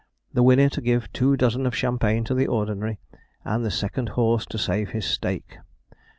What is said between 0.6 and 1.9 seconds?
to give two dozen of